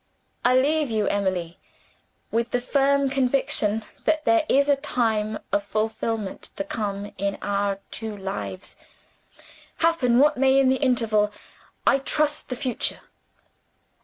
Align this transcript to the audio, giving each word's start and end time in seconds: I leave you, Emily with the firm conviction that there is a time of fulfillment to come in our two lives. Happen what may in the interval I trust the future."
I 0.43 0.55
leave 0.57 0.89
you, 0.89 1.05
Emily 1.07 1.59
with 2.31 2.49
the 2.49 2.59
firm 2.59 3.07
conviction 3.07 3.83
that 4.05 4.25
there 4.25 4.47
is 4.49 4.67
a 4.67 4.75
time 4.75 5.37
of 5.51 5.61
fulfillment 5.61 6.49
to 6.55 6.63
come 6.63 7.11
in 7.19 7.37
our 7.43 7.77
two 7.91 8.17
lives. 8.17 8.77
Happen 9.77 10.17
what 10.17 10.37
may 10.37 10.59
in 10.59 10.69
the 10.69 10.77
interval 10.81 11.31
I 11.85 11.99
trust 11.99 12.49
the 12.49 12.55
future." 12.55 13.01